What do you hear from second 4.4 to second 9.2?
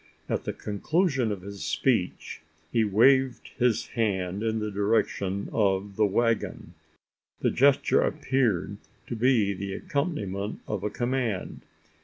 in the direction of the waggon. The gesture appeared to